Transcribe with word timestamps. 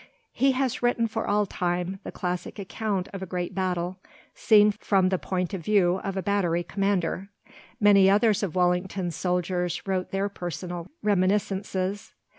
He 0.33 0.53
has 0.53 0.81
written 0.81 1.07
for 1.07 1.27
all 1.27 1.45
time 1.45 1.99
the 2.03 2.11
classic 2.11 2.57
account 2.57 3.07
of 3.13 3.21
a 3.21 3.27
great 3.27 3.53
battle, 3.53 3.99
seen 4.33 4.71
from 4.71 5.09
the 5.09 5.19
point 5.19 5.53
of 5.53 5.63
view 5.63 5.97
of 6.03 6.17
a 6.17 6.23
battery 6.23 6.63
commander. 6.63 7.29
Many 7.79 8.09
others 8.09 8.41
of 8.41 8.55
Wellington's 8.55 9.15
soldiers 9.15 9.85
wrote 9.85 10.09
their 10.09 10.27
personal 10.27 10.87
reminiscences. 11.03 12.15